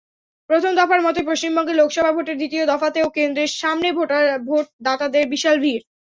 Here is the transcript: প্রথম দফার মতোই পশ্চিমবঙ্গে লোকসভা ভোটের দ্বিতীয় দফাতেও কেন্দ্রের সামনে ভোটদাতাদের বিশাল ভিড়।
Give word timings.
প্রথম 0.49 0.71
দফার 0.75 0.99
মতোই 1.03 1.25
পশ্চিমবঙ্গে 1.29 1.73
লোকসভা 1.75 2.11
ভোটের 2.13 2.39
দ্বিতীয় 2.39 2.63
দফাতেও 2.65 3.07
কেন্দ্রের 3.17 3.51
সামনে 3.61 3.87
ভোটদাতাদের 4.47 5.23
বিশাল 5.33 5.55
ভিড়। 5.63 5.83